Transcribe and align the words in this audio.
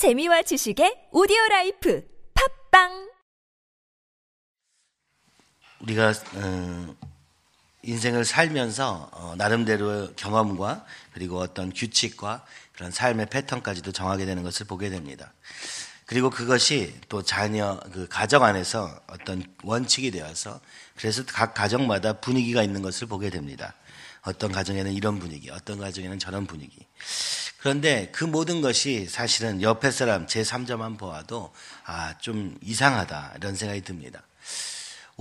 재미와 0.00 0.40
지식의 0.40 1.08
오디오 1.12 1.36
라이프 1.50 2.02
팟빵 2.70 3.10
우리가 5.80 6.14
어, 6.36 6.96
인생을 7.82 8.24
살면서 8.24 9.10
어, 9.12 9.34
나름대로 9.36 10.10
경험과 10.16 10.86
그리고 11.12 11.38
어떤 11.38 11.70
규칙과 11.70 12.46
그런 12.72 12.90
삶의 12.90 13.26
패턴까지도 13.26 13.92
정하게 13.92 14.24
되는 14.24 14.42
것을 14.42 14.64
보게 14.64 14.88
됩니다. 14.88 15.34
그리고 16.06 16.30
그것이 16.30 16.98
또 17.10 17.22
자녀 17.22 17.78
그 17.92 18.08
가정 18.08 18.42
안에서 18.42 19.02
어떤 19.06 19.44
원칙이 19.64 20.12
되어서 20.12 20.62
그래서 20.96 21.26
각 21.26 21.52
가정마다 21.52 22.14
분위기가 22.14 22.62
있는 22.62 22.80
것을 22.80 23.06
보게 23.06 23.28
됩니다. 23.28 23.74
어떤 24.22 24.52
가정에는 24.52 24.92
이런 24.92 25.18
분위기, 25.18 25.50
어떤 25.50 25.78
가정에는 25.78 26.18
저런 26.18 26.46
분위기. 26.46 26.86
그런데 27.58 28.08
그 28.12 28.24
모든 28.24 28.60
것이 28.60 29.06
사실은 29.06 29.60
옆에 29.62 29.90
사람 29.90 30.26
제3자만 30.26 30.98
보아도 30.98 31.52
아, 31.84 32.16
좀 32.18 32.58
이상하다 32.62 33.34
이런 33.36 33.54
생각이 33.54 33.82
듭니다. 33.82 34.22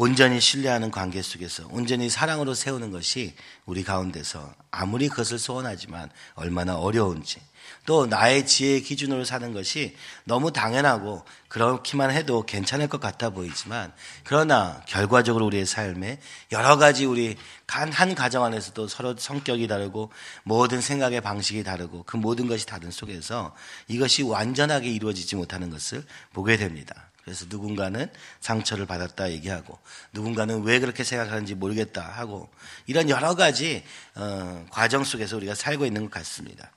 온전히 0.02 0.40
신뢰하는 0.40 0.92
관계 0.92 1.22
속에서 1.22 1.68
온전히 1.72 2.10
사랑으로 2.10 2.54
세우는 2.54 2.90
것이 2.90 3.36
우리 3.66 3.84
가운데서 3.84 4.54
아무리 4.72 5.10
그것을 5.10 5.38
소원하지만 5.38 6.10
얼마나 6.36 6.78
어려운지 6.78 7.42
또 7.86 8.06
나의 8.06 8.48
지혜의 8.48 8.84
기준으로 8.84 9.26
사는 9.26 9.54
것이 9.54 9.98
너무 10.24 10.54
당연하고 10.54 11.26
그렇기만 11.50 12.12
해도 12.12 12.46
괜찮을 12.46 12.88
것 12.88 13.02
같아 13.02 13.30
보이지만 13.32 13.92
그러나 14.24 14.82
결과적으로 14.88 15.46
우리의 15.48 15.66
삶에 15.66 16.22
여러 16.54 16.78
가지 16.78 17.04
우리 17.04 17.36
한 17.68 18.16
가정 18.16 18.46
안에서도 18.46 18.88
서로 18.88 19.18
성격이 19.18 19.68
다르고 19.68 20.14
모든 20.44 20.80
생각의 20.80 21.20
방식이 21.20 21.66
다르고 21.66 22.04
그 22.04 22.16
모든 22.16 22.48
것이 22.48 22.66
다른 22.66 22.90
속에서 22.90 23.54
이것이 23.90 24.24
완전하게 24.24 24.92
이루어지지 24.92 25.36
못하는 25.36 25.70
것을 25.70 26.06
보게 26.32 26.56
됩니다. 26.56 27.10
그래서 27.30 27.46
누군가는 27.48 28.10
상처를 28.40 28.88
받았다 28.88 29.30
얘기하고 29.30 29.78
누군가는 30.14 30.64
왜 30.64 30.80
그렇게 30.80 31.04
생각하는지 31.04 31.54
모르겠다 31.54 32.02
하고 32.02 32.50
이런 32.88 33.08
여러 33.08 33.36
가지 33.36 33.84
어, 34.16 34.66
과정 34.72 35.04
속에서 35.04 35.38
우리가 35.38 35.54
살고 35.54 35.86
있는 35.86 36.02
것 36.02 36.12
같습니다. 36.12 36.72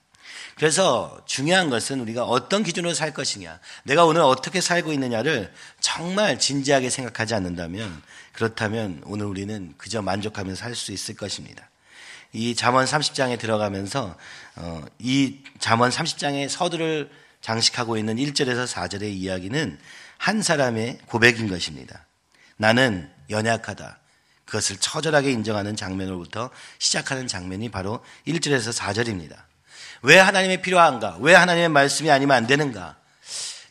그래서 0.55 1.19
중요한 1.25 1.71
것은 1.71 1.99
우리가 2.01 2.25
어떤 2.25 2.61
기준으로 2.61 2.93
살 2.93 3.15
것이냐, 3.15 3.59
내가 3.83 4.05
오늘 4.05 4.21
어떻게 4.21 4.61
살고 4.61 4.93
있느냐를 4.93 5.51
정말 5.79 6.37
진지하게 6.37 6.91
생각하지 6.91 7.33
않는다면 7.33 8.03
그렇다면 8.33 9.01
오늘 9.05 9.25
우리는 9.25 9.73
그저 9.79 10.03
만족하며 10.03 10.53
살수 10.53 10.91
있을 10.91 11.15
것입니다. 11.15 11.67
이 12.31 12.53
잠언 12.53 12.85
30장에 12.85 13.39
들어가면서 13.39 14.15
어, 14.57 14.85
이 14.99 15.39
잠언 15.57 15.89
30장의 15.89 16.47
서두를 16.47 17.09
장식하고 17.41 17.97
있는 17.97 18.15
1절에서 18.15 18.65
4절의 18.65 19.13
이야기는 19.13 19.77
한 20.23 20.41
사람의 20.41 20.99
고백인 21.07 21.49
것입니다. 21.49 22.05
나는 22.55 23.11
연약하다. 23.29 23.99
그것을 24.45 24.77
처절하게 24.77 25.29
인정하는 25.29 25.75
장면으로부터 25.75 26.49
시작하는 26.79 27.27
장면이 27.27 27.67
바로 27.67 28.01
1절에서 28.25 28.73
4절입니다. 28.73 29.35
왜 30.01 30.17
하나님이 30.17 30.61
필요한가? 30.61 31.17
왜 31.19 31.35
하나님의 31.35 31.67
말씀이 31.67 32.09
아니면 32.09 32.37
안 32.37 32.47
되는가? 32.47 32.95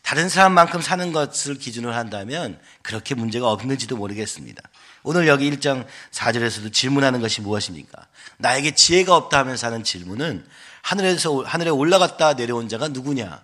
다른 0.03 0.29
사람만큼 0.29 0.81
사는 0.81 1.11
것을 1.11 1.55
기준으로 1.55 1.91
한다면 1.91 2.59
그렇게 2.83 3.15
문제가 3.15 3.49
없는지도 3.49 3.97
모르겠습니다. 3.97 4.61
오늘 5.01 5.27
여기 5.27 5.49
1장 5.49 5.87
4절에서도 6.11 6.71
질문하는 6.71 7.19
것이 7.19 7.41
무엇입니까? 7.41 8.05
나에게 8.37 8.75
지혜가 8.75 9.15
없다 9.15 9.39
하면서 9.39 9.65
하는 9.65 9.83
질문은 9.83 10.45
하늘에서, 10.83 11.41
하늘에 11.47 11.71
올라갔다 11.71 12.35
내려온 12.35 12.69
자가 12.69 12.89
누구냐? 12.89 13.41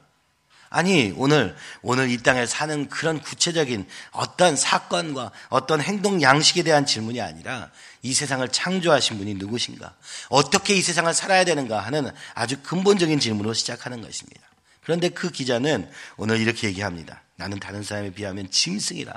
아니, 0.70 1.14
오늘, 1.16 1.56
오늘 1.82 2.12
이 2.12 2.18
땅에 2.18 2.46
사는 2.46 2.88
그런 2.90 3.20
구체적인 3.20 3.88
어떤 4.12 4.56
사건과 4.56 5.32
어떤 5.50 5.82
행동 5.82 6.22
양식에 6.22 6.62
대한 6.62 6.86
질문이 6.86 7.22
아니라 7.22 7.72
이 8.04 8.14
세상을 8.14 8.48
창조하신 8.50 9.18
분이 9.18 9.34
누구신가? 9.36 9.96
어떻게 10.30 10.76
이 10.76 10.82
세상을 10.82 11.12
살아야 11.14 11.44
되는가 11.44 11.80
하는 11.80 12.12
아주 12.36 12.58
근본적인 12.62 13.20
질문으로 13.20 13.54
시작하는 13.54 14.02
것입니다. 14.02 14.42
그런데 14.84 15.10
그 15.10 15.32
기자는 15.32 15.90
오늘 16.18 16.40
이렇게 16.40 16.68
얘기합니다. 16.68 17.24
나는 17.36 17.60
다른 17.60 17.84
사람에 17.84 18.12
비하면 18.12 18.52
짐승이라. 18.52 19.14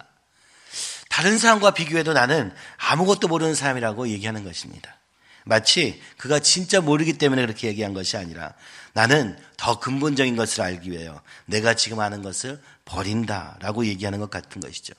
다른 1.11 1.37
사람과 1.37 1.73
비교해도 1.73 2.15
나는 2.15 2.55
아무것도 2.79 3.29
모르는 3.29 3.55
사람이라고 3.55 4.09
얘기하는 4.09 4.45
것입니다. 4.45 4.97
마치 5.45 6.01
그가 6.19 6.39
진짜 6.39 6.81
모르기 6.81 7.15
때문에 7.15 7.43
그렇게 7.43 7.69
얘기한 7.69 7.95
것이 7.95 8.17
아니라 8.17 8.55
나는 8.93 9.37
더 9.57 9.79
근본적인 9.79 10.37
것을 10.37 10.63
알기 10.63 10.91
위해요. 10.91 11.21
내가 11.47 11.75
지금 11.75 12.01
하는 12.01 12.23
것을 12.23 12.61
버린다 12.85 13.57
라고 13.61 13.87
얘기하는 13.87 14.19
것 14.19 14.31
같은 14.31 14.61
것이죠. 14.61 14.95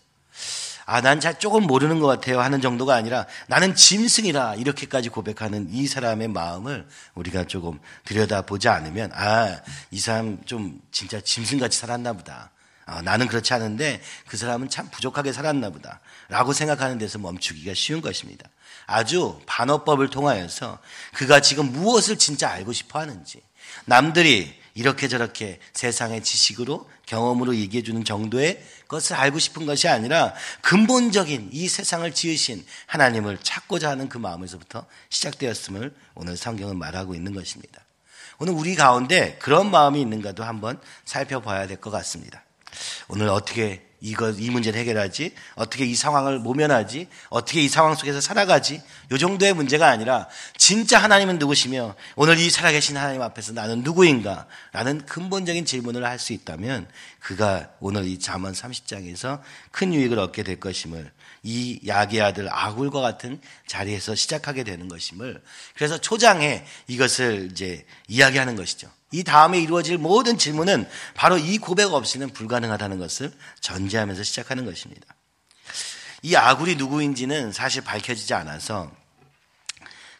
아, 0.86 1.00
난 1.02 1.20
잘 1.22 1.40
조금 1.40 1.64
모르는 1.64 2.00
것 2.00 2.08
같아요 2.08 2.42
하는 2.42 2.60
정도가 2.60 2.96
아니라 2.96 3.26
나는 3.48 3.74
짐승이라 3.74 4.56
이렇게까지 4.56 5.10
고백하는 5.10 5.68
이 5.72 5.88
사람의 5.88 6.28
마음을 6.28 6.88
우리가 7.16 7.46
조금 7.46 7.80
들여다보지 8.04 8.68
않으면 8.68 9.12
아, 9.14 9.62
이 9.92 10.00
사람 10.00 10.44
좀 10.46 10.82
진짜 10.92 11.22
짐승같이 11.22 11.78
살았나 11.78 12.14
보다. 12.14 12.52
아, 12.86 13.02
나는 13.02 13.28
그렇지 13.28 13.54
않은데 13.54 14.02
그 14.28 14.36
사람은 14.36 14.70
참 14.70 14.90
부족하게 14.92 15.32
살았나 15.32 15.70
보다. 15.70 16.02
라고 16.28 16.52
생각하는 16.52 16.98
데서 16.98 17.18
멈추기가 17.18 17.74
쉬운 17.74 18.02
것입니다. 18.02 18.50
아주 18.86 19.40
반어법을 19.46 20.10
통하여서 20.10 20.80
그가 21.14 21.40
지금 21.40 21.72
무엇을 21.72 22.18
진짜 22.18 22.50
알고 22.50 22.74
싶어 22.74 23.00
하는지 23.00 23.42
남들이 23.86 24.62
이렇게 24.76 25.08
저렇게 25.08 25.60
세상의 25.74 26.24
지식으로 26.24 26.90
경험으로 27.06 27.56
얘기해 27.56 27.84
주는 27.84 28.04
정도의 28.04 28.64
것을 28.88 29.16
알고 29.16 29.40
싶은 29.40 29.66
것이 29.66 29.88
아니라 29.88 30.34
근본적인 30.62 31.50
이 31.52 31.68
세상을 31.68 32.12
지으신 32.14 32.66
하나님을 32.88 33.38
찾고자 33.44 33.90
하는 33.90 34.10
그 34.10 34.18
마음에서부터 34.18 34.86
시작되었음을 35.10 35.94
오늘 36.16 36.38
성경은 36.38 36.78
말하고 36.78 37.14
있는 37.14 37.34
것입니다. 37.34 37.84
오늘 38.40 38.54
우리 38.54 38.76
가운데 38.76 39.38
그런 39.40 39.70
마음이 39.70 40.02
있는가도 40.02 40.44
한번 40.44 40.80
살펴봐야 41.06 41.68
될 41.68 41.78
것 41.78 41.92
같습니다. 41.92 42.44
오늘 43.08 43.30
어떻게 43.30 43.86
이거 44.04 44.32
이 44.32 44.50
문제를 44.50 44.78
해결하지? 44.82 45.34
어떻게 45.56 45.86
이 45.86 45.96
상황을 45.96 46.38
모면하지? 46.40 47.08
어떻게 47.30 47.62
이 47.62 47.70
상황 47.70 47.96
속에서 47.96 48.20
살아가지? 48.20 48.82
요 49.12 49.18
정도의 49.18 49.54
문제가 49.54 49.88
아니라 49.88 50.28
진짜 50.58 51.00
하나님은 51.00 51.40
누구시며 51.40 51.96
오늘 52.18 52.38
이 52.38 52.50
살아계신 52.50 52.98
하나님 52.98 53.22
앞에서 53.22 53.54
나는 53.54 53.82
누구인가? 53.82 54.46
라는 54.74 55.06
근본적인 55.06 55.66
질문을 55.66 56.04
할 56.06 56.20
수 56.20 56.32
있다면 56.34 56.88
그가 57.20 57.70
오늘 57.80 58.06
이 58.06 58.20
잠언 58.20 58.54
30장에서 58.54 59.42
큰 59.72 59.94
유익을 59.94 60.20
얻게 60.20 60.44
될 60.44 60.60
것임을 60.60 61.12
이 61.44 61.82
야의 61.86 62.22
아들 62.22 62.48
아굴과 62.50 63.02
같은 63.02 63.40
자리에서 63.68 64.16
시작하게 64.16 64.64
되는 64.64 64.88
것임을 64.88 65.44
그래서 65.76 65.98
초장에 65.98 66.66
이것을 66.88 67.50
이제 67.52 67.86
이야기하는 68.08 68.56
것이죠. 68.56 68.90
이 69.12 69.24
다음에 69.24 69.60
이루어질 69.60 69.98
모든 69.98 70.38
질문은 70.38 70.90
바로 71.14 71.38
이 71.38 71.58
고백 71.58 71.94
없이는 71.94 72.30
불가능하다는 72.30 72.98
것을 72.98 73.32
전제하면서 73.60 74.24
시작하는 74.24 74.66
것입니다. 74.66 75.06
이 76.24 76.36
아굴이 76.36 76.76
누구인지는 76.78 77.52
사실 77.52 77.84
밝혀지지 77.84 78.34
않아서 78.34 78.90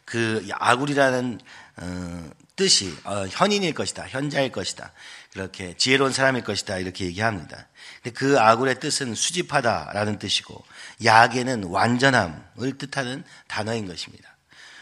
그 0.04 0.46
아굴이라는 0.52 1.40
어, 1.76 2.30
뜻이 2.56 2.94
어, 3.04 3.26
현인일 3.26 3.74
것이다, 3.74 4.06
현자일 4.06 4.52
것이다, 4.52 4.92
그렇게 5.34 5.74
지혜로운 5.76 6.12
사람일 6.12 6.44
것이다 6.44 6.78
이렇게 6.78 7.06
얘기합니다. 7.06 7.66
근데 8.02 8.14
그 8.14 8.38
아굴의 8.38 8.78
뜻은 8.78 9.16
수집하다라는 9.16 10.20
뜻이고 10.20 10.64
야게는 11.04 11.64
완전함을 11.64 12.78
뜻하는 12.78 13.24
단어인 13.48 13.88
것입니다. 13.88 14.36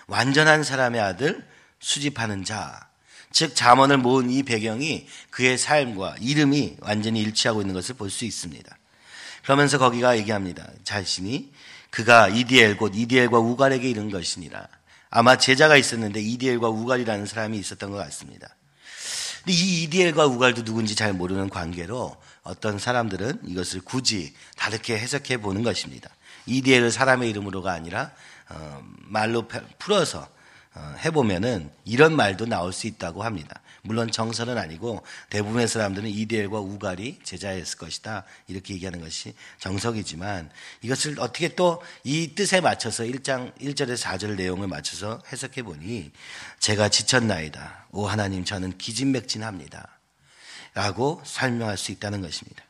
완전한 0.07 0.63
사람의 0.63 1.01
아들 1.01 1.43
수집하는 1.81 2.45
자. 2.45 2.87
즉 3.33 3.57
잠언을 3.57 3.97
모은 3.97 4.29
이 4.29 4.43
배경이 4.43 5.09
그의 5.31 5.57
삶과 5.57 6.17
이름이 6.21 6.77
완전히 6.81 7.23
일치하고 7.23 7.63
있는 7.63 7.73
것을 7.73 7.95
볼 7.95 8.11
수 8.11 8.27
있습니다. 8.27 8.77
그러면서 9.45 9.79
거기가 9.79 10.19
얘기합니다. 10.19 10.69
자신이 10.85 11.51
그가 11.89 12.29
이디엘 12.29 12.77
곧 12.77 12.93
이디엘과 12.95 13.39
우갈에게 13.39 13.89
이른 13.89 14.11
것이니라. 14.11 14.69
아마 15.09 15.37
제자가 15.39 15.79
있었는데 15.79 16.21
이디엘과 16.21 16.69
우갈이라는 16.69 17.25
사람이 17.25 17.59
있었던 17.59 17.91
것 17.91 17.97
같습니다. 17.97 18.55
근데 19.45 19.53
이 19.53 19.83
이디엘과 19.83 20.27
우갈도 20.27 20.65
누군지 20.65 20.95
잘 20.95 21.13
모르는 21.13 21.49
관계로 21.49 22.17
어떤 22.43 22.79
사람들은 22.79 23.41
이것을 23.47 23.81
굳이 23.81 24.35
다르게 24.57 24.97
해석해 24.99 25.39
보는 25.39 25.63
것입니다. 25.63 26.11
이디엘을 26.47 26.91
사람의 26.93 27.29
이름으로가 27.31 27.73
아니라 27.73 28.13
어, 28.49 28.83
말로 28.99 29.49
풀어서 29.79 30.29
어, 30.75 30.95
해보면은 31.05 31.71
이런 31.85 32.15
말도 32.15 32.47
나올 32.47 32.73
수 32.73 32.87
있다고 32.87 33.25
합니다. 33.25 33.61
물론 33.83 34.11
정설은 34.11 34.59
아니고 34.59 35.03
대부분의 35.31 35.67
사람들은 35.67 36.09
이디엘과 36.09 36.61
우갈이 36.61 37.19
제자였을 37.25 37.79
것이다. 37.79 38.25
이렇게 38.47 38.75
얘기하는 38.75 39.01
것이 39.01 39.35
정석이지만 39.59 40.51
이것을 40.83 41.19
어떻게 41.21 41.55
또 41.55 41.83
이 42.05 42.35
뜻에 42.35 42.61
맞춰서 42.61 43.05
1장 43.05 43.57
1절에서 43.59 44.03
4절 44.03 44.37
내용을 44.37 44.69
맞춰서 44.69 45.21
해석해 45.33 45.63
보니 45.63 46.11
제가 46.59 46.89
지쳤나이다. 46.89 47.87
오 47.93 48.07
하나님 48.07 48.45
저는 48.45 48.77
기진맥진합니다. 48.79 49.99
라고 50.75 51.23
설명할 51.25 51.77
수 51.77 51.93
있다는 51.93 52.23
것입니다. 52.23 52.65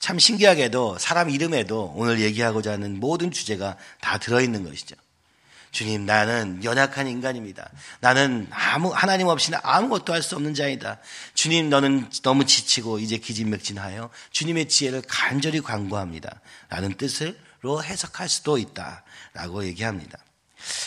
참 0.00 0.18
신기하게도 0.18 0.98
사람 0.98 1.30
이름에도 1.30 1.92
오늘 1.94 2.20
얘기하고자 2.20 2.72
하는 2.72 2.98
모든 2.98 3.30
주제가 3.30 3.76
다 4.00 4.18
들어있는 4.18 4.64
것이죠. 4.64 4.96
주님, 5.74 6.06
나는 6.06 6.62
연약한 6.62 7.08
인간입니다. 7.08 7.68
나는 7.98 8.46
아무, 8.52 8.92
하나님 8.94 9.26
없이는 9.26 9.58
아무것도 9.60 10.12
할 10.14 10.22
수 10.22 10.36
없는 10.36 10.54
자이다. 10.54 10.98
주님, 11.34 11.68
너는 11.68 12.08
너무 12.22 12.46
지치고 12.46 13.00
이제 13.00 13.18
기진맥진하여 13.18 14.08
주님의 14.30 14.68
지혜를 14.68 15.02
간절히 15.08 15.60
광고합니다. 15.60 16.40
라는 16.68 16.94
뜻으로 16.94 17.82
해석할 17.82 18.28
수도 18.28 18.56
있다. 18.56 19.02
라고 19.34 19.64
얘기합니다. 19.64 20.16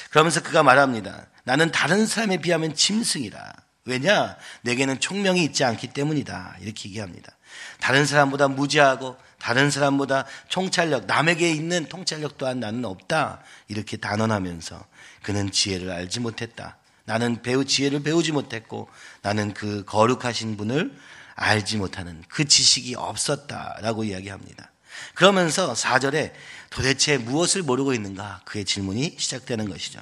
그러면서 0.09 0.41
그가 0.41 0.63
말합니다. 0.63 1.27
나는 1.43 1.69
다른 1.71 2.05
사람에 2.07 2.37
비하면 2.37 2.73
짐승이라. 2.73 3.66
왜냐? 3.87 4.35
내게는 4.61 4.99
총명이 4.99 5.43
있지 5.45 5.63
않기 5.63 5.87
때문이다. 5.87 6.57
이렇게 6.61 6.89
얘기합니다. 6.89 7.31
다른 7.79 8.05
사람보다 8.05 8.49
무지하고 8.49 9.17
다른 9.39 9.71
사람보다 9.71 10.25
통찰력, 10.51 11.05
남에게 11.05 11.49
있는 11.49 11.85
통찰력 11.87 12.37
또한 12.37 12.59
나는 12.59 12.85
없다. 12.85 13.41
이렇게 13.67 13.97
단언하면서 13.97 14.83
그는 15.23 15.51
지혜를 15.51 15.89
알지 15.89 16.19
못했다. 16.19 16.77
나는 17.05 17.41
배우 17.41 17.63
지혜를 17.63 18.03
배우지 18.03 18.33
못했고 18.33 18.89
나는 19.21 19.53
그 19.53 19.85
거룩하신 19.85 20.57
분을 20.57 20.93
알지 21.35 21.77
못하는 21.77 22.23
그 22.27 22.45
지식이 22.45 22.95
없었다라고 22.95 24.03
이야기합니다. 24.03 24.71
그러면서 25.13 25.73
4절에 25.73 26.33
도대체 26.69 27.17
무엇을 27.17 27.61
모르고 27.63 27.93
있는가 27.93 28.41
그의 28.43 28.65
질문이 28.65 29.15
시작되는 29.17 29.69
것이죠. 29.69 30.01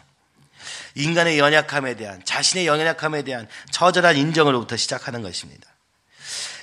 인간의 0.95 1.39
연약함에 1.39 1.95
대한 1.95 2.23
자신의 2.23 2.67
연약함에 2.67 3.23
대한 3.23 3.47
처절한 3.71 4.17
인정으로부터 4.17 4.77
시작하는 4.77 5.21
것입니다. 5.21 5.67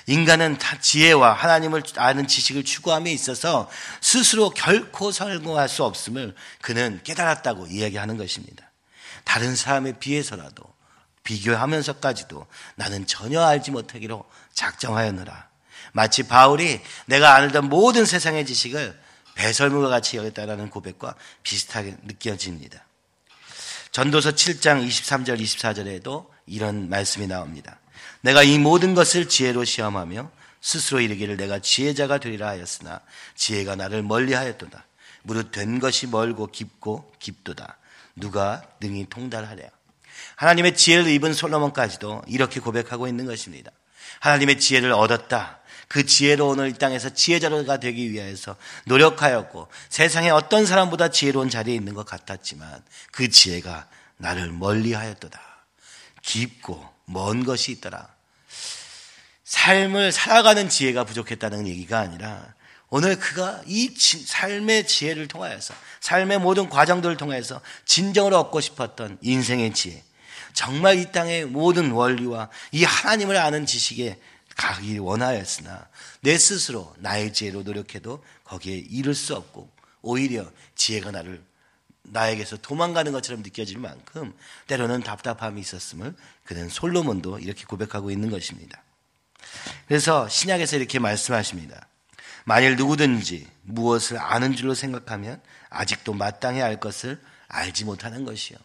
인간은 0.07 0.57
다 0.57 0.79
지혜와 0.79 1.33
하나님을 1.33 1.83
아는 1.95 2.27
지식을 2.27 2.63
추구함에 2.63 3.11
있어서 3.13 3.69
스스로 4.01 4.49
결코 4.49 5.11
성공할 5.11 5.69
수 5.69 5.83
없음을 5.83 6.35
그는 6.61 6.99
깨달았다고 7.03 7.67
이야기하는 7.67 8.17
것입니다. 8.17 8.69
다른 9.23 9.55
사람에 9.55 9.93
비해서라도 9.99 10.63
비교하면서까지도 11.23 12.45
나는 12.75 13.07
전혀 13.07 13.41
알지 13.41 13.71
못하기로 13.71 14.25
작정하였느라. 14.53 15.47
마치 15.93 16.23
바울이 16.23 16.81
내가 17.05 17.35
알던 17.35 17.69
모든 17.69 18.05
세상의 18.05 18.45
지식을 18.45 18.99
배설물과 19.35 19.87
같이 19.89 20.17
여겼다라는 20.17 20.69
고백과 20.69 21.15
비슷하게 21.43 21.95
느껴집니다. 22.03 22.85
전도서 23.93 24.31
7장 24.31 24.85
23절 24.87 25.39
24절에도 25.39 26.25
이런 26.47 26.89
말씀이 26.89 27.27
나옵니다. 27.27 27.79
내가 28.21 28.41
이 28.41 28.57
모든 28.57 28.95
것을 28.95 29.29
지혜로 29.29 29.65
시험하며 29.65 30.31
스스로 30.61 30.99
이르기를 30.99 31.37
내가 31.37 31.59
지혜자가 31.59 32.17
되리라 32.17 32.47
하였으나 32.47 33.01
지혜가 33.35 33.75
나를 33.75 34.01
멀리하였도다. 34.01 34.83
무릇 35.21 35.51
된 35.51 35.79
것이 35.79 36.07
멀고 36.07 36.47
깊고 36.47 37.13
깊도다. 37.19 37.77
누가 38.15 38.63
능히 38.81 39.05
통달하랴. 39.07 39.63
하나님의 40.37 40.75
지혜를 40.75 41.11
입은 41.11 41.33
솔로몬까지도 41.33 42.23
이렇게 42.25 42.59
고백하고 42.59 43.07
있는 43.07 43.27
것입니다. 43.27 43.71
하나님의 44.19 44.59
지혜를 44.59 44.91
얻었다. 44.91 45.59
그 45.87 46.05
지혜로 46.05 46.49
오늘 46.49 46.69
이 46.69 46.73
땅에서 46.73 47.09
지혜자가 47.09 47.77
되기 47.77 48.11
위해서 48.11 48.55
노력하였고 48.85 49.67
세상에 49.89 50.31
어떤 50.31 50.65
사람보다 50.65 51.09
지혜로운 51.09 51.49
자리에 51.49 51.75
있는 51.75 51.93
것 51.93 52.05
같았지만 52.05 52.83
그 53.11 53.29
지혜가 53.29 53.87
나를 54.17 54.51
멀리하였도다. 54.51 55.39
깊고 56.23 56.89
먼 57.05 57.43
것이 57.45 57.73
있더라. 57.73 58.07
삶을 59.43 60.11
살아가는 60.11 60.67
지혜가 60.67 61.03
부족했다는 61.03 61.67
얘기가 61.67 61.99
아니라 61.99 62.53
오늘 62.89 63.17
그가 63.17 63.61
이 63.67 63.89
삶의 63.95 64.87
지혜를 64.87 65.27
통하여서 65.27 65.73
삶의 65.99 66.39
모든 66.39 66.69
과정들을 66.69 67.17
통해서 67.17 67.61
진정을 67.85 68.33
얻고 68.33 68.61
싶었던 68.61 69.17
인생의 69.21 69.73
지혜 69.73 70.03
정말 70.53 70.97
이 70.97 71.11
땅의 71.11 71.45
모든 71.45 71.91
원리와 71.91 72.49
이 72.71 72.83
하나님을 72.83 73.37
아는 73.37 73.65
지식에 73.65 74.19
가기 74.55 74.99
원하였으나 74.99 75.87
내 76.21 76.37
스스로 76.37 76.93
나의 76.99 77.33
지혜로 77.33 77.63
노력해도 77.63 78.23
거기에 78.43 78.77
이를 78.77 79.15
수 79.15 79.35
없고 79.35 79.69
오히려 80.01 80.49
지혜가 80.75 81.11
나를 81.11 81.43
나에게서 82.03 82.57
도망가는 82.57 83.11
것처럼 83.11 83.41
느껴질 83.41 83.79
만큼 83.79 84.33
때로는 84.67 85.01
답답함이 85.01 85.59
있었음을 85.61 86.13
그는 86.43 86.69
솔로몬도 86.69 87.39
이렇게 87.39 87.65
고백하고 87.65 88.11
있는 88.11 88.29
것입니다. 88.29 88.83
그래서 89.87 90.27
신약에서 90.27 90.77
이렇게 90.77 90.99
말씀하십니다. 90.99 91.87
만일 92.45 92.75
누구든지 92.75 93.47
무엇을 93.63 94.19
아는 94.19 94.55
줄로 94.55 94.73
생각하면 94.73 95.41
아직도 95.69 96.13
마땅히 96.13 96.61
알 96.61 96.79
것을 96.79 97.19
알지 97.47 97.85
못하는 97.85 98.25
것이요. 98.25 98.57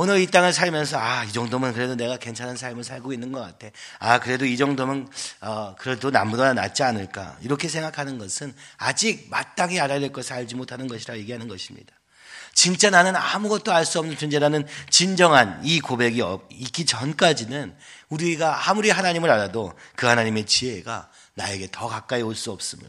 오늘 0.00 0.20
이 0.20 0.28
땅을 0.28 0.52
살면서 0.52 0.96
아, 0.96 1.24
이 1.24 1.32
정도면 1.32 1.74
그래도 1.74 1.96
내가 1.96 2.18
괜찮은 2.18 2.56
삶을 2.56 2.84
살고 2.84 3.12
있는 3.12 3.32
것 3.32 3.40
같아. 3.40 3.66
아, 3.98 4.20
그래도 4.20 4.44
이 4.44 4.56
정도면 4.56 5.10
어, 5.40 5.74
그래도 5.76 6.10
남보다 6.12 6.54
낫지 6.54 6.84
않을까. 6.84 7.36
이렇게 7.40 7.68
생각하는 7.68 8.16
것은 8.16 8.54
아직 8.76 9.26
마땅히 9.28 9.80
알아야 9.80 9.98
될 9.98 10.12
것을 10.12 10.34
알지 10.34 10.54
못하는 10.54 10.86
것이라 10.86 11.18
얘기하는 11.18 11.48
것입니다. 11.48 11.92
진짜 12.54 12.90
나는 12.90 13.16
아무것도 13.16 13.72
알 13.72 13.84
수 13.84 13.98
없는 13.98 14.16
존재라는 14.16 14.68
진정한 14.88 15.60
이 15.64 15.80
고백이 15.80 16.22
있기 16.52 16.86
전까지는 16.86 17.74
우리가 18.08 18.70
아무리 18.70 18.90
하나님을 18.90 19.28
알아도 19.28 19.76
그 19.96 20.06
하나님의 20.06 20.46
지혜가 20.46 21.10
나에게 21.34 21.70
더 21.72 21.88
가까이 21.88 22.22
올 22.22 22.36
수 22.36 22.52
없음을. 22.52 22.86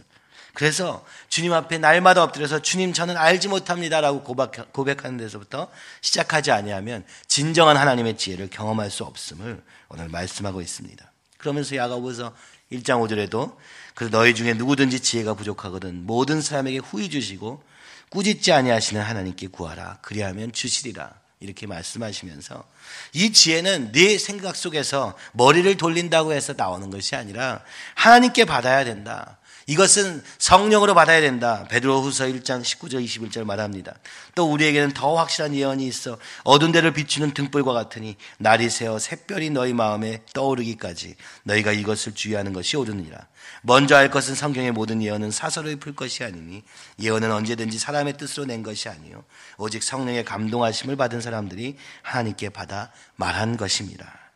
그래서 0.53 1.05
주님 1.29 1.53
앞에 1.53 1.77
날마다 1.77 2.23
엎드려서 2.23 2.61
주님 2.61 2.93
저는 2.93 3.17
알지 3.17 3.47
못합니다라고 3.47 4.23
고백, 4.23 5.05
하는 5.05 5.17
데서부터 5.17 5.69
시작하지 6.01 6.51
아니하면 6.51 7.05
진정한 7.27 7.77
하나님의 7.77 8.17
지혜를 8.17 8.49
경험할 8.49 8.91
수 8.91 9.03
없음을 9.03 9.61
오늘 9.89 10.09
말씀하고 10.09 10.61
있습니다. 10.61 11.11
그러면서 11.37 11.75
야고보서 11.75 12.35
1장 12.71 13.01
5절에도 13.07 13.55
그 13.95 14.09
너희 14.11 14.35
중에 14.35 14.53
누구든지 14.53 14.99
지혜가 14.99 15.33
부족하거든 15.33 16.05
모든 16.05 16.41
사람에게 16.41 16.77
후히 16.79 17.09
주시고 17.09 17.63
꾸짖지 18.09 18.51
아니하시는 18.51 19.01
하나님께 19.01 19.47
구하라. 19.47 19.99
그리하면 20.01 20.51
주시리라. 20.51 21.13
이렇게 21.41 21.67
말씀하시면서 21.67 22.65
이 23.13 23.31
지혜는 23.31 23.93
네 23.93 24.17
생각 24.17 24.57
속에서 24.57 25.17
머리를 25.31 25.77
돌린다고 25.77 26.33
해서 26.33 26.53
나오는 26.55 26.89
것이 26.89 27.15
아니라 27.15 27.63
하나님께 27.95 28.43
받아야 28.45 28.83
된다. 28.83 29.38
이것은 29.69 30.23
성령으로 30.39 30.95
받아야 30.95 31.21
된다. 31.21 31.67
베드로후서 31.69 32.25
1장 32.25 32.63
19절 32.63 33.05
21절 33.05 33.43
말합니다. 33.43 33.93
또 34.33 34.51
우리에게는 34.51 34.95
더 34.95 35.15
확실한 35.15 35.53
예언이 35.53 35.85
있어 35.85 36.17
어두운 36.43 36.71
데를 36.71 36.91
비추는 36.91 37.35
등불과 37.35 37.71
같으니 37.73 38.15
날이 38.39 38.67
새어 38.67 38.97
샛별이 38.97 39.51
너희 39.51 39.73
마음에 39.73 40.23
떠오르기까지 40.33 41.15
너희가 41.43 41.71
이것을 41.71 42.15
주의하는 42.15 42.51
것이 42.51 42.77
옳으니라. 42.77 43.27
먼저 43.61 43.95
알 43.95 44.09
것은 44.09 44.33
성경의 44.33 44.71
모든 44.71 45.03
예언은 45.03 45.29
사설의 45.29 45.75
풀 45.75 45.95
것이 45.95 46.23
아니니 46.23 46.63
예언은 46.99 47.31
언제든지 47.31 47.77
사람의 47.77 48.17
뜻으로 48.17 48.47
낸 48.47 48.63
것이 48.63 48.89
아니요 48.89 49.23
오직 49.57 49.83
성령의 49.83 50.25
감동하심을 50.25 50.95
받은 50.95 51.21
사람들이 51.21 51.77
하나님께 52.01 52.49
받아 52.49 52.91
말한 53.17 53.55
것입니다. 53.55 54.28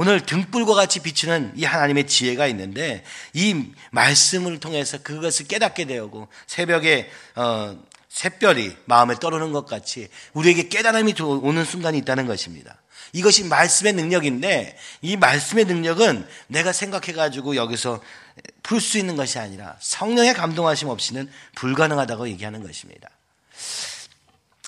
오늘 0.00 0.24
등불과 0.24 0.74
같이 0.74 1.00
비추는 1.00 1.54
이 1.56 1.64
하나님의 1.64 2.06
지혜가 2.06 2.46
있는데 2.46 3.02
이 3.32 3.64
말씀을 3.90 4.60
통해서 4.60 4.98
그것을 5.02 5.48
깨닫게 5.48 5.86
되고 5.86 6.28
새벽에 6.46 7.10
어, 7.34 7.76
새별이 8.08 8.76
마음에 8.84 9.16
떠오르는 9.16 9.50
것 9.50 9.66
같이 9.66 10.06
우리에게 10.34 10.68
깨달음이 10.68 11.16
오는 11.20 11.64
순간이 11.64 11.98
있다는 11.98 12.28
것입니다. 12.28 12.80
이것이 13.12 13.42
말씀의 13.42 13.94
능력인데 13.94 14.78
이 15.02 15.16
말씀의 15.16 15.64
능력은 15.64 16.28
내가 16.46 16.70
생각해가지고 16.72 17.56
여기서 17.56 18.00
풀 18.62 18.80
수 18.80 18.98
있는 18.98 19.16
것이 19.16 19.40
아니라 19.40 19.76
성령의 19.80 20.34
감동하심 20.34 20.90
없이는 20.90 21.28
불가능하다고 21.56 22.28
얘기하는 22.28 22.62
것입니다. 22.62 23.08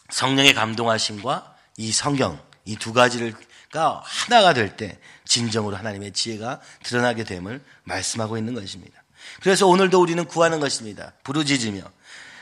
성령의 0.08 0.54
감동하심과 0.54 1.54
이 1.76 1.92
성경 1.92 2.40
이 2.64 2.74
두 2.76 2.92
가지가 2.92 4.02
하나가 4.04 4.52
될 4.54 4.76
때 4.76 4.98
진정으로 5.30 5.76
하나님의 5.76 6.12
지혜가 6.12 6.60
드러나게 6.82 7.22
됨을 7.22 7.62
말씀하고 7.84 8.36
있는 8.36 8.52
것입니다. 8.52 9.00
그래서 9.40 9.68
오늘도 9.68 10.00
우리는 10.02 10.24
구하는 10.24 10.58
것입니다. 10.58 11.12
부르짖으며 11.22 11.82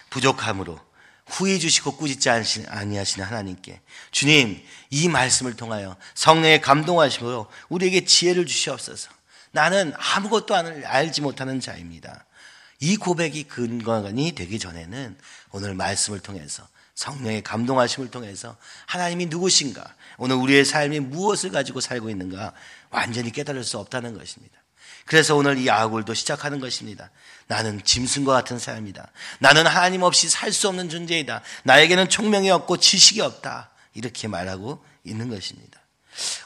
부족함으로 0.08 0.80
후회 1.26 1.58
주시고 1.58 1.98
꾸짖지 1.98 2.30
아니하시는 2.30 3.26
하나님께 3.26 3.82
주님 4.10 4.64
이 4.88 5.08
말씀을 5.08 5.54
통하여 5.54 5.96
성령의 6.14 6.62
감동하시고 6.62 7.46
우리에게 7.68 8.06
지혜를 8.06 8.46
주시옵소서. 8.46 9.10
나는 9.50 9.92
아무것도 9.94 10.54
알지 10.54 11.20
못하는 11.20 11.60
자입니다. 11.60 12.24
이 12.80 12.96
고백이 12.96 13.44
근거이 13.44 14.32
되기 14.32 14.58
전에는 14.58 15.18
오늘 15.50 15.74
말씀을 15.74 16.20
통해서 16.20 16.66
성령의 16.98 17.42
감동하심을 17.42 18.10
통해서 18.10 18.56
하나님이 18.86 19.26
누구신가, 19.26 19.94
오늘 20.16 20.34
우리의 20.34 20.64
삶이 20.64 20.98
무엇을 20.98 21.52
가지고 21.52 21.80
살고 21.80 22.10
있는가 22.10 22.52
완전히 22.90 23.30
깨달을 23.30 23.62
수 23.62 23.78
없다는 23.78 24.18
것입니다. 24.18 24.58
그래서 25.04 25.36
오늘 25.36 25.58
이 25.58 25.70
아굴도 25.70 26.14
시작하는 26.14 26.58
것입니다. 26.58 27.10
나는 27.46 27.80
짐승과 27.84 28.32
같은 28.32 28.58
사람이다. 28.58 29.12
나는 29.38 29.64
하나님 29.64 30.02
없이 30.02 30.28
살 30.28 30.52
수 30.52 30.66
없는 30.68 30.88
존재이다. 30.88 31.40
나에게는 31.62 32.08
총명이 32.08 32.50
없고 32.50 32.78
지식이 32.78 33.20
없다. 33.20 33.70
이렇게 33.94 34.26
말하고 34.26 34.84
있는 35.04 35.30
것입니다. 35.30 35.78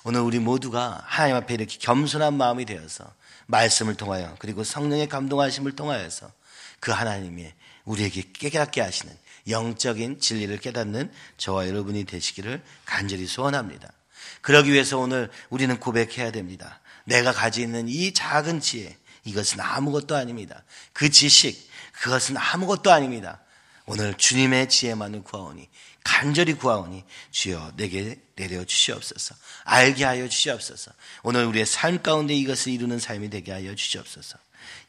오늘 0.05 0.21
우리 0.21 0.39
모두가 0.39 1.03
하나님 1.07 1.37
앞에 1.37 1.55
이렇게 1.55 1.79
겸손한 1.79 2.35
마음이 2.35 2.67
되어서 2.67 3.11
말씀을 3.47 3.95
통하여 3.95 4.37
그리고 4.39 4.65
성령의 4.65 5.09
감동하심을 5.09 5.77
통하여서 5.77 6.31
그 6.79 6.93
하나님이 6.93 7.51
우리에게 7.85 8.33
깨닫게 8.35 8.83
하시는 8.83 9.17
영적인 9.49 10.21
진리를 10.21 10.57
깨닫는 10.59 11.13
저와 11.37 11.69
여러분이 11.69 12.05
되시기를 12.05 12.63
간절히 12.85 13.27
소원합니다. 13.27 13.93
그러기 14.41 14.73
위해서 14.73 14.99
오늘 14.99 15.31
우리는 15.51 15.79
고백해야 15.79 16.33
됩니다. 16.33 16.81
내가 17.05 17.33
가지고 17.33 17.67
있는 17.67 17.89
이 17.89 18.13
작은 18.13 18.61
지혜, 18.61 18.97
이것은 19.25 19.61
아무것도 19.61 20.17
아닙니다. 20.17 20.65
그 20.93 21.11
지식, 21.11 21.69
그것은 21.93 22.37
아무것도 22.37 22.93
아닙니다. 22.93 23.41
오늘 23.87 24.15
주님의 24.15 24.69
지혜만을 24.69 25.23
구하오니, 25.23 25.69
간절히 26.05 26.55
구하오니, 26.55 27.05
주여 27.31 27.73
내게 27.77 28.21
내려 28.37 28.65
주시옵소서. 28.65 29.35
알게 29.65 30.05
하여 30.05 30.29
주시옵소서. 30.29 30.93
오늘 31.23 31.45
우리의 31.47 31.67
삶 31.67 32.03
가운데 32.03 32.35
이것을 32.35 32.73
이루는 32.73 32.99
삶이 32.99 33.31
되게 33.31 33.53
하여 33.53 33.75
주시옵소서. 33.75 34.39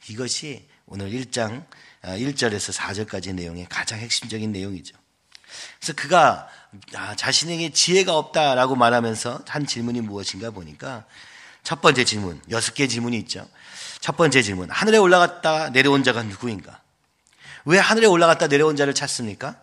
이것이 0.10 0.67
오늘 0.86 1.12
1장 1.12 1.65
1절에서 2.03 2.79
아, 2.79 2.91
4절까지 2.91 3.33
내용의 3.33 3.67
가장 3.69 4.00
핵심적인 4.00 4.51
내용이죠. 4.51 4.95
그래서 5.79 5.93
그가 5.93 6.48
아, 6.95 7.15
자신에게 7.15 7.72
지혜가 7.72 8.15
없다라고 8.17 8.75
말하면서 8.75 9.43
한 9.48 9.65
질문이 9.65 10.01
무엇인가 10.01 10.51
보니까 10.51 11.05
첫 11.63 11.81
번째 11.81 12.03
질문, 12.03 12.41
여섯 12.50 12.74
개 12.74 12.88
질문이 12.88 13.17
있죠. 13.19 13.48
첫 14.01 14.17
번째 14.17 14.41
질문, 14.41 14.69
하늘에 14.69 14.98
올라갔다 14.98 15.69
내려온 15.69 16.03
자가 16.03 16.24
누구인가? 16.24 16.81
왜 17.65 17.79
하늘에 17.79 18.05
올라갔다 18.05 18.48
내려온 18.48 18.75
자를 18.75 18.93
찾습니까? 18.93 19.55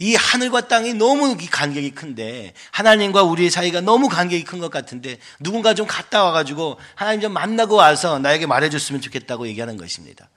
이 0.00 0.16
하늘과 0.16 0.66
땅이 0.66 0.94
너무 0.94 1.36
간격이 1.50 1.92
큰데 1.92 2.52
하나님과 2.72 3.22
우리의 3.22 3.50
사이가 3.50 3.80
너무 3.80 4.08
간격이 4.08 4.44
큰 4.44 4.60
것 4.60 4.70
같은데 4.70 5.18
누군가 5.38 5.74
좀 5.74 5.86
갔다 5.86 6.24
와가지고 6.24 6.80
하나님 6.94 7.20
좀 7.20 7.32
만나고 7.32 7.76
와서 7.76 8.18
나에게 8.18 8.46
말해줬으면 8.46 9.00
좋겠다고 9.02 9.46
얘기하는 9.48 9.76
것입니다. 9.76 10.28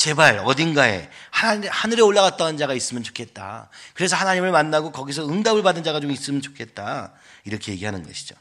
제발 0.00 0.38
어딘가에 0.38 1.10
하늘에 1.30 2.00
올라갔다 2.00 2.46
온 2.46 2.56
자가 2.56 2.72
있으면 2.72 3.02
좋겠다. 3.02 3.68
그래서 3.92 4.16
하나님을 4.16 4.50
만나고 4.50 4.92
거기서 4.92 5.28
응답을 5.28 5.62
받은 5.62 5.84
자가 5.84 6.00
좀 6.00 6.10
있으면 6.10 6.40
좋겠다. 6.40 7.12
이렇게 7.44 7.72
얘기하는 7.72 8.02
것이죠. 8.02 8.34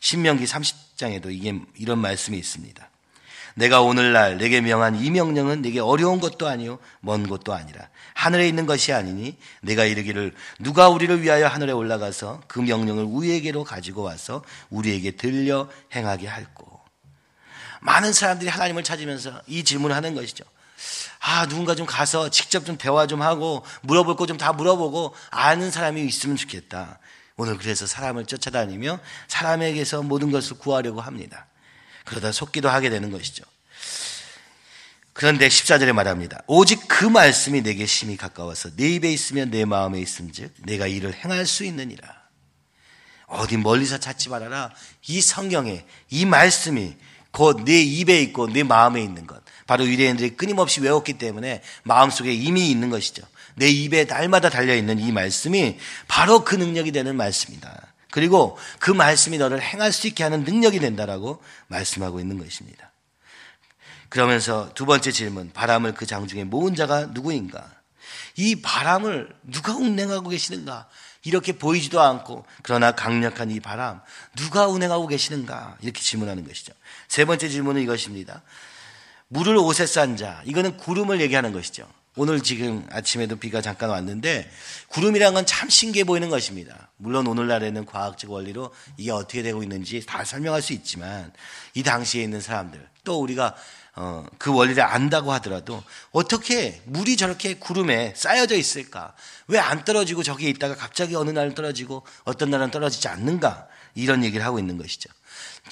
신명기 0.00 0.46
30장에도 0.46 1.32
이게 1.32 1.60
이런 1.76 2.00
말씀이 2.00 2.36
있습니다. 2.36 2.90
내가 3.54 3.82
오늘날 3.82 4.36
내게 4.36 4.60
명한 4.60 4.96
이 4.96 5.12
명령은 5.12 5.62
내게 5.62 5.78
어려운 5.78 6.18
것도 6.18 6.48
아니요 6.48 6.80
먼 6.98 7.28
것도 7.28 7.54
아니라 7.54 7.88
하늘에 8.14 8.48
있는 8.48 8.66
것이 8.66 8.92
아니니 8.92 9.38
내가 9.62 9.84
이르기를 9.84 10.34
누가 10.58 10.88
우리를 10.88 11.22
위하여 11.22 11.46
하늘에 11.46 11.70
올라가서 11.70 12.42
그 12.48 12.58
명령을 12.58 13.04
우리에게로 13.04 13.62
가지고 13.62 14.02
와서 14.02 14.42
우리에게 14.70 15.12
들려 15.12 15.70
행하게 15.94 16.26
할고 16.26 16.80
많은 17.80 18.12
사람들이 18.12 18.50
하나님을 18.50 18.82
찾으면서 18.82 19.40
이 19.46 19.62
질문을 19.62 19.94
하는 19.94 20.16
것이죠. 20.16 20.44
아, 21.20 21.46
누군가 21.46 21.74
좀 21.74 21.86
가서 21.86 22.30
직접 22.30 22.64
좀 22.66 22.76
대화 22.78 23.06
좀 23.06 23.22
하고 23.22 23.64
물어볼 23.82 24.16
거 24.16 24.26
좀 24.26 24.36
다 24.38 24.52
물어보고 24.52 25.14
아는 25.30 25.70
사람이 25.70 26.04
있으면 26.06 26.36
좋겠다. 26.36 26.98
오늘 27.36 27.58
그래서 27.58 27.86
사람을 27.86 28.26
쫓아다니며 28.26 28.98
사람에게서 29.28 30.02
모든 30.02 30.30
것을 30.30 30.58
구하려고 30.58 31.00
합니다. 31.00 31.46
그러다 32.04 32.32
속기도 32.32 32.68
하게 32.68 32.88
되는 32.90 33.10
것이죠. 33.10 33.44
그런데 35.12 35.48
14절에 35.48 35.92
말합니다. 35.92 36.42
오직 36.46 36.86
그 36.88 37.04
말씀이 37.06 37.62
내게 37.62 37.86
심히 37.86 38.16
가까워서 38.16 38.70
내 38.76 38.88
입에 38.90 39.10
있으면 39.10 39.50
내 39.50 39.64
마음에 39.64 39.98
있음즉 40.00 40.52
내가 40.58 40.86
이를 40.86 41.14
행할 41.14 41.46
수 41.46 41.64
있느니라. 41.64 42.06
어디 43.26 43.56
멀리서 43.56 43.98
찾지 43.98 44.28
말아라. 44.28 44.72
이 45.08 45.20
성경에 45.20 45.84
이 46.10 46.26
말씀이 46.26 46.94
곧 47.36 47.64
내 47.64 47.82
입에 47.82 48.22
있고 48.22 48.48
내 48.48 48.62
마음에 48.62 49.02
있는 49.02 49.26
것. 49.26 49.42
바로 49.66 49.86
유대인들이 49.86 50.36
끊임없이 50.36 50.80
외웠기 50.80 51.14
때문에 51.18 51.62
마음속에 51.82 52.32
이미 52.32 52.70
있는 52.70 52.88
것이죠. 52.88 53.22
내 53.56 53.68
입에 53.68 54.04
날마다 54.04 54.48
달려있는 54.48 54.98
이 55.00 55.12
말씀이 55.12 55.78
바로 56.08 56.44
그 56.44 56.54
능력이 56.54 56.92
되는 56.92 57.14
말씀이다. 57.14 57.88
그리고 58.10 58.56
그 58.78 58.90
말씀이 58.90 59.36
너를 59.36 59.60
행할 59.60 59.92
수 59.92 60.06
있게 60.06 60.22
하는 60.22 60.44
능력이 60.44 60.78
된다라고 60.78 61.42
말씀하고 61.68 62.20
있는 62.20 62.38
것입니다. 62.38 62.90
그러면서 64.08 64.70
두 64.74 64.86
번째 64.86 65.12
질문, 65.12 65.50
바람을 65.52 65.92
그 65.92 66.06
장중에 66.06 66.44
모은 66.44 66.74
자가 66.74 67.06
누구인가? 67.06 67.70
이 68.36 68.62
바람을 68.62 69.34
누가 69.42 69.74
운행하고 69.76 70.30
계시는가? 70.30 70.88
이렇게 71.26 71.52
보이지도 71.52 72.00
않고 72.00 72.46
그러나 72.62 72.92
강력한 72.92 73.50
이 73.50 73.58
바람 73.58 74.00
누가 74.36 74.68
운행하고 74.68 75.08
계시는가? 75.08 75.76
이렇게 75.80 76.00
질문하는 76.00 76.46
것이죠. 76.46 76.72
세 77.08 77.24
번째 77.24 77.48
질문은 77.48 77.82
이것입니다. 77.82 78.42
물을 79.26 79.56
옷에 79.56 79.86
싼 79.86 80.16
자. 80.16 80.40
이거는 80.44 80.76
구름을 80.76 81.20
얘기하는 81.20 81.52
것이죠. 81.52 81.88
오늘 82.18 82.40
지금 82.42 82.86
아침에도 82.90 83.36
비가 83.36 83.60
잠깐 83.60 83.90
왔는데 83.90 84.50
구름이란 84.88 85.34
건 85.34 85.44
참 85.46 85.68
신기해 85.68 86.04
보이는 86.04 86.28
것입니다. 86.30 86.88
물론 86.96 87.26
오늘날에는 87.26 87.84
과학적 87.84 88.30
원리로 88.30 88.72
이게 88.96 89.10
어떻게 89.10 89.42
되고 89.42 89.62
있는지 89.62 90.04
다 90.06 90.24
설명할 90.24 90.62
수 90.62 90.72
있지만 90.72 91.30
이 91.74 91.82
당시에 91.82 92.22
있는 92.22 92.40
사람들 92.40 92.84
또 93.04 93.20
우리가 93.20 93.54
어, 93.96 94.26
그 94.38 94.52
원리를 94.52 94.82
안다고 94.82 95.32
하더라도 95.34 95.82
어떻게 96.10 96.82
물이 96.86 97.16
저렇게 97.16 97.54
구름에 97.54 98.12
쌓여져 98.16 98.56
있을까? 98.56 99.14
왜 99.46 99.58
안 99.58 99.84
떨어지고 99.84 100.22
저기에 100.22 100.48
있다가 100.50 100.74
갑자기 100.74 101.14
어느 101.14 101.30
날은 101.30 101.54
떨어지고 101.54 102.02
어떤 102.24 102.50
날은 102.50 102.70
떨어지지 102.70 103.08
않는가? 103.08 103.68
이런 103.94 104.24
얘기를 104.24 104.44
하고 104.44 104.58
있는 104.58 104.76
것이죠. 104.76 105.08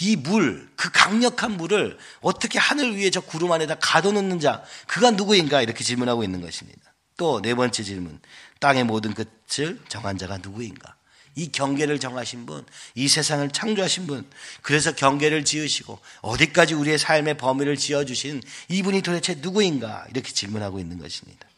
이 0.01 0.17
물, 0.17 0.69
그 0.77 0.91
강력한 0.91 1.57
물을 1.57 1.99
어떻게 2.21 2.59
하늘 2.59 2.97
위에 2.97 3.11
저 3.11 3.21
구름 3.21 3.53
안에다 3.53 3.77
가둬놓는 3.81 4.41
자, 4.41 4.63
그가 4.87 5.13
누구인가? 5.13 5.63
이렇게 5.63 5.85
질문하고 5.85 6.25
있는 6.25 6.41
것입니다. 6.41 6.81
또 7.17 7.41
네 7.41 7.55
번째 7.55 7.83
질문. 7.83 8.21
땅의 8.61 8.85
모든 8.85 9.15
끝을 9.15 9.81
정한 9.89 10.19
자가 10.19 10.39
누구인가? 10.39 10.97
이 11.37 11.51
경계를 11.51 11.99
정하신 11.99 12.47
분, 12.47 12.65
이 12.95 13.09
세상을 13.09 13.51
창조하신 13.51 14.07
분, 14.07 14.25
그래서 14.63 14.95
경계를 14.95 15.45
지으시고 15.45 15.99
어디까지 16.23 16.75
우리의 16.75 16.97
삶의 16.99 17.39
범위를 17.39 17.77
지어주신 17.77 18.43
이분이 18.69 19.03
도대체 19.03 19.35
누구인가? 19.35 20.07
이렇게 20.11 20.33
질문하고 20.33 20.79
있는 20.79 20.99
것입니다. 20.99 21.49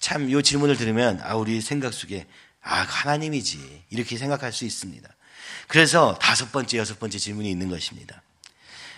참, 0.00 0.28
이 0.28 0.42
질문을 0.42 0.76
들으면, 0.76 1.20
아, 1.22 1.36
우리 1.36 1.60
생각 1.60 1.94
속에, 1.94 2.26
아, 2.60 2.82
하나님이지. 2.82 3.84
이렇게 3.90 4.18
생각할 4.18 4.52
수 4.52 4.64
있습니다. 4.64 5.08
그래서 5.66 6.18
다섯 6.20 6.52
번째, 6.52 6.78
여섯 6.78 6.98
번째 6.98 7.18
질문이 7.18 7.50
있는 7.50 7.68
것입니다. 7.68 8.22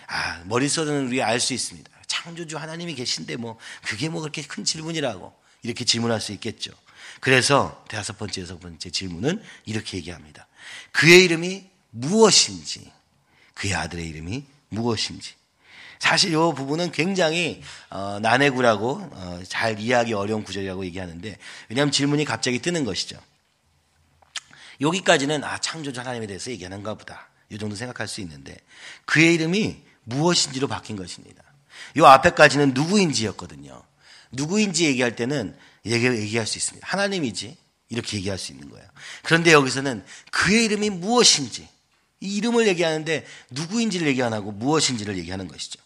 아, 0.07 0.41
머릿속에는 0.45 1.07
우리 1.07 1.21
알수 1.21 1.53
있습니다. 1.53 1.89
창조주 2.07 2.57
하나님이 2.57 2.95
계신데 2.95 3.37
뭐, 3.37 3.57
그게 3.83 4.09
뭐 4.09 4.21
그렇게 4.21 4.41
큰 4.41 4.63
질문이라고 4.63 5.33
이렇게 5.63 5.85
질문할 5.85 6.19
수 6.21 6.31
있겠죠. 6.33 6.71
그래서 7.19 7.83
다섯 7.87 8.17
번째, 8.17 8.41
여섯 8.41 8.59
번째 8.59 8.89
질문은 8.89 9.41
이렇게 9.65 9.97
얘기합니다. 9.97 10.47
그의 10.91 11.25
이름이 11.25 11.69
무엇인지, 11.91 12.91
그의 13.53 13.75
아들의 13.75 14.07
이름이 14.07 14.45
무엇인지. 14.69 15.33
사실 15.99 16.31
이 16.31 16.35
부분은 16.35 16.91
굉장히 16.91 17.61
어, 17.89 18.19
난해구라고 18.21 19.09
어, 19.11 19.41
잘 19.47 19.79
이해하기 19.79 20.13
어려운 20.13 20.43
구절이라고 20.43 20.85
얘기하는데 20.85 21.37
왜냐하면 21.67 21.91
질문이 21.91 22.23
갑자기 22.23 22.59
뜨는 22.59 22.85
것이죠. 22.85 23.19
여기까지는 24.81 25.43
아 25.43 25.57
창조주 25.59 25.99
하나님에 25.99 26.27
대해서 26.27 26.51
얘기하는가 26.51 26.95
보다. 26.95 27.29
이 27.49 27.57
정도 27.57 27.75
생각할 27.75 28.07
수 28.07 28.21
있는데 28.21 28.57
그의 29.05 29.33
이름이 29.35 29.77
무엇인지로 30.03 30.67
바뀐 30.67 30.95
것입니다. 30.95 31.43
이 31.95 32.01
앞에까지는 32.01 32.73
누구인지였거든요. 32.73 33.81
누구인지 34.31 34.85
얘기할 34.85 35.15
때는 35.15 35.55
얘기, 35.85 36.37
할수 36.37 36.57
있습니다. 36.57 36.85
하나님이지. 36.87 37.57
이렇게 37.89 38.17
얘기할 38.17 38.37
수 38.37 38.51
있는 38.51 38.69
거예요. 38.69 38.87
그런데 39.23 39.51
여기서는 39.51 40.05
그의 40.31 40.65
이름이 40.65 40.91
무엇인지, 40.91 41.67
이 42.19 42.35
이름을 42.35 42.67
얘기하는데 42.67 43.25
누구인지를 43.49 44.07
얘기 44.07 44.21
안 44.21 44.33
하고 44.33 44.51
무엇인지를 44.51 45.17
얘기하는 45.17 45.47
것이죠. 45.47 45.79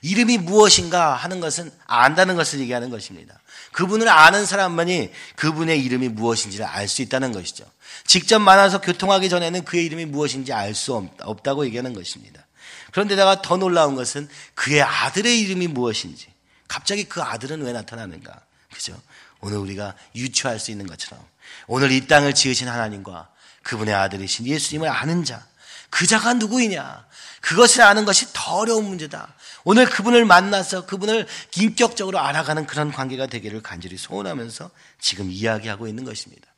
이름이 0.00 0.38
무엇인가 0.38 1.14
하는 1.14 1.40
것은 1.40 1.70
안다는 1.86 2.36
것을 2.36 2.60
얘기하는 2.60 2.88
것입니다. 2.88 3.41
그분을 3.72 4.08
아는 4.08 4.46
사람만이 4.46 5.10
그분의 5.36 5.82
이름이 5.82 6.10
무엇인지를 6.10 6.64
알 6.66 6.88
수 6.88 7.02
있다는 7.02 7.32
것이죠. 7.32 7.64
직접 8.06 8.38
만나서 8.38 8.80
교통하기 8.80 9.28
전에는 9.28 9.64
그의 9.64 9.86
이름이 9.86 10.06
무엇인지 10.06 10.52
알 10.52 10.74
수 10.74 11.08
없다고 11.20 11.64
얘기하는 11.66 11.92
것입니다. 11.94 12.46
그런데다가 12.92 13.42
더 13.42 13.56
놀라운 13.56 13.94
것은 13.94 14.28
그의 14.54 14.82
아들의 14.82 15.40
이름이 15.40 15.68
무엇인지. 15.68 16.26
갑자기 16.68 17.04
그 17.04 17.22
아들은 17.22 17.62
왜 17.62 17.72
나타나는가? 17.72 18.40
그죠? 18.72 18.98
오늘 19.40 19.58
우리가 19.58 19.94
유추할 20.14 20.58
수 20.58 20.70
있는 20.70 20.86
것처럼 20.86 21.22
오늘 21.66 21.90
이 21.90 22.06
땅을 22.06 22.34
지으신 22.34 22.68
하나님과 22.68 23.28
그분의 23.62 23.94
아들이신 23.94 24.46
예수님을 24.46 24.88
아는 24.88 25.24
자, 25.24 25.44
그 25.90 26.06
자가 26.06 26.34
누구이냐? 26.34 27.06
그것을 27.40 27.82
아는 27.82 28.04
것이 28.04 28.26
더 28.32 28.56
어려운 28.56 28.84
문제다. 28.84 29.34
오늘 29.64 29.86
그분을 29.86 30.24
만나서 30.24 30.86
그분을 30.86 31.26
인격적으로 31.56 32.18
알아가는 32.18 32.66
그런 32.66 32.90
관계가 32.90 33.26
되기를 33.26 33.62
간절히 33.62 33.96
소원하면서 33.96 34.70
지금 35.00 35.30
이야기하고 35.30 35.86
있는 35.86 36.04
것입니다. 36.04 36.48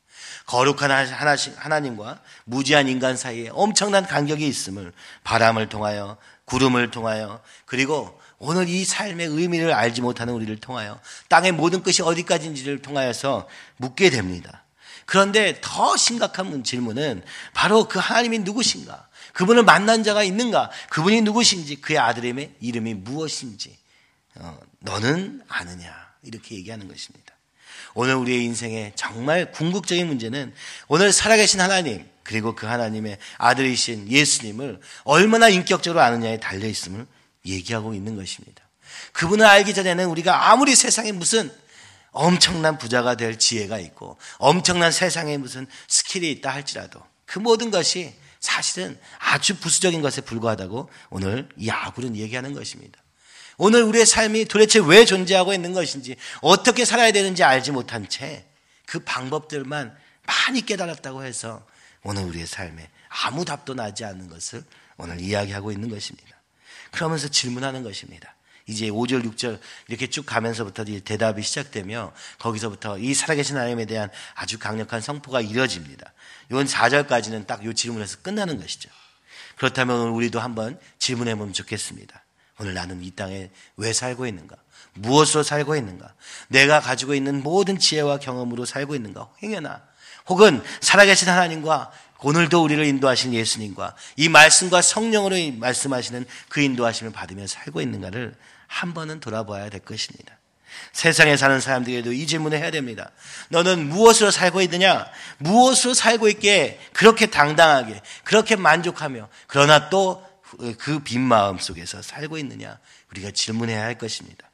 거룩한 0.46 0.90
하나님과 0.90 2.20
무지한 2.44 2.88
인간 2.88 3.16
사이에 3.16 3.48
엄청난 3.52 4.06
간격이 4.06 4.46
있음을 4.46 4.92
바람을 5.22 5.68
통하여 5.68 6.16
구름을 6.44 6.90
통하여 6.90 7.40
그리고 7.64 8.20
오늘 8.38 8.68
이 8.68 8.84
삶의 8.84 9.28
의미를 9.28 9.72
알지 9.72 10.02
못하는 10.02 10.34
우리를 10.34 10.54
통하여 10.60 11.00
땅의 11.28 11.52
모든 11.52 11.82
것이 11.82 12.02
어디까지인지를 12.02 12.82
통하여서 12.82 13.48
묻게 13.78 14.10
됩니다. 14.10 14.64
그런데 15.06 15.58
더 15.60 15.96
심각한 15.96 16.64
질문은 16.64 17.22
바로 17.52 17.88
그 17.88 17.98
하나님이 17.98 18.40
누구신가? 18.40 19.08
그분을 19.32 19.64
만난 19.64 20.04
자가 20.04 20.22
있는가? 20.22 20.70
그분이 20.90 21.22
누구신지 21.22 21.76
그의 21.80 21.98
아들의 21.98 22.54
이름이 22.60 22.94
무엇인지 22.94 23.76
어, 24.36 24.58
너는 24.80 25.42
아느냐? 25.48 25.92
이렇게 26.22 26.56
얘기하는 26.56 26.88
것입니다. 26.88 27.34
오늘 27.94 28.16
우리의 28.16 28.44
인생에 28.44 28.92
정말 28.96 29.52
궁극적인 29.52 30.06
문제는 30.06 30.52
오늘 30.88 31.12
살아계신 31.12 31.60
하나님 31.60 32.08
그리고 32.22 32.54
그 32.54 32.66
하나님의 32.66 33.18
아들이신 33.38 34.10
예수님을 34.10 34.80
얼마나 35.04 35.48
인격적으로 35.48 36.00
아느냐에 36.02 36.40
달려 36.40 36.66
있음을 36.66 37.06
얘기하고 37.46 37.94
있는 37.94 38.16
것입니다. 38.16 38.62
그분을 39.12 39.44
알기 39.44 39.74
전에는 39.74 40.06
우리가 40.06 40.50
아무리 40.50 40.74
세상에 40.74 41.12
무슨 41.12 41.52
엄청난 42.10 42.78
부자가 42.78 43.16
될 43.16 43.38
지혜가 43.38 43.78
있고 43.78 44.16
엄청난 44.38 44.90
세상에 44.90 45.36
무슨 45.36 45.66
스킬이 45.88 46.30
있다 46.32 46.50
할지라도 46.50 47.00
그 47.26 47.38
모든 47.38 47.70
것이 47.70 48.14
사실은 48.44 48.98
아주 49.18 49.56
부수적인 49.58 50.02
것에 50.02 50.20
불과하다고 50.20 50.90
오늘 51.10 51.48
이 51.56 51.70
아굴은 51.70 52.16
얘기하는 52.16 52.52
것입니다. 52.52 53.00
오늘 53.56 53.82
우리의 53.84 54.04
삶이 54.04 54.46
도대체 54.46 54.80
왜 54.80 55.04
존재하고 55.04 55.54
있는 55.54 55.72
것인지 55.72 56.16
어떻게 56.40 56.84
살아야 56.84 57.12
되는지 57.12 57.42
알지 57.42 57.72
못한 57.72 58.08
채 58.08 58.44
그 58.86 59.00
방법들만 59.00 59.96
많이 60.26 60.62
깨달았다고 60.62 61.24
해서 61.24 61.66
오늘 62.02 62.24
우리의 62.24 62.46
삶에 62.46 62.90
아무 63.08 63.44
답도 63.44 63.74
나지 63.74 64.04
않는 64.04 64.28
것을 64.28 64.64
오늘 64.96 65.20
이야기하고 65.20 65.72
있는 65.72 65.88
것입니다. 65.88 66.36
그러면서 66.90 67.28
질문하는 67.28 67.82
것입니다. 67.82 68.34
이제 68.66 68.88
5절, 68.88 69.24
6절 69.24 69.60
이렇게 69.88 70.06
쭉 70.06 70.24
가면서부터 70.24 70.84
대답이 71.04 71.42
시작되며 71.42 72.12
거기서부터 72.38 72.98
이 72.98 73.12
살아계신 73.12 73.56
하나님에 73.56 73.84
대한 73.84 74.10
아주 74.34 74.58
강력한 74.58 75.00
성포가 75.00 75.40
이뤄집니다. 75.42 76.12
이건 76.50 76.66
4절까지는 76.66 77.46
딱 77.46 77.64
이 77.64 77.74
질문에서 77.74 78.18
끝나는 78.22 78.60
것이죠. 78.60 78.90
그렇다면 79.56 80.08
우리도 80.08 80.40
한번 80.40 80.78
질문해 80.98 81.34
보면 81.36 81.52
좋겠습니다. 81.52 82.22
오늘 82.58 82.74
나는 82.74 83.02
이 83.02 83.10
땅에 83.10 83.50
왜 83.76 83.92
살고 83.92 84.26
있는가? 84.26 84.56
무엇으로 84.94 85.42
살고 85.42 85.76
있는가? 85.76 86.14
내가 86.48 86.80
가지고 86.80 87.14
있는 87.14 87.42
모든 87.42 87.78
지혜와 87.78 88.18
경험으로 88.18 88.64
살고 88.64 88.94
있는가? 88.94 89.30
행여나 89.42 89.82
혹은 90.26 90.62
살아계신 90.80 91.28
하나님과 91.28 91.92
오늘도 92.20 92.62
우리를 92.62 92.84
인도하신 92.84 93.34
예수님과 93.34 93.94
이 94.16 94.28
말씀과 94.28 94.80
성령으로 94.80 95.36
말씀하시는 95.58 96.24
그 96.48 96.60
인도하심을 96.60 97.12
받으며 97.12 97.46
살고 97.46 97.82
있는가를 97.82 98.34
한 98.66 98.94
번은 98.94 99.20
돌아봐야 99.20 99.68
될 99.70 99.80
것입니다. 99.80 100.38
세상에 100.92 101.36
사는 101.36 101.60
사람들에게도 101.60 102.12
이 102.12 102.26
질문을 102.26 102.58
해야 102.58 102.70
됩니다. 102.70 103.12
너는 103.50 103.88
무엇으로 103.88 104.30
살고 104.30 104.60
있느냐? 104.62 105.06
무엇으로 105.38 105.94
살고 105.94 106.28
있게 106.28 106.80
그렇게 106.92 107.26
당당하게, 107.26 108.00
그렇게 108.24 108.56
만족하며, 108.56 109.28
그러나 109.46 109.88
또 109.90 110.34
그 110.78 111.00
빈 111.02 111.20
마음 111.20 111.58
속에서 111.58 112.02
살고 112.02 112.38
있느냐? 112.38 112.78
우리가 113.10 113.30
질문해야 113.30 113.82
할 113.82 113.98
것입니다. 113.98 114.48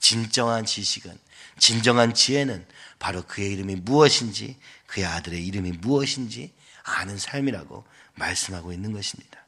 진정한 0.00 0.64
지식은, 0.64 1.16
진정한 1.58 2.14
지혜는 2.14 2.66
바로 2.98 3.22
그의 3.22 3.52
이름이 3.52 3.76
무엇인지, 3.76 4.56
그의 4.86 5.06
아들의 5.06 5.44
이름이 5.46 5.72
무엇인지 5.80 6.52
아는 6.82 7.18
삶이라고 7.18 7.84
말씀하고 8.14 8.72
있는 8.72 8.92
것입니다. 8.92 9.44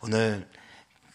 오늘 0.00 0.48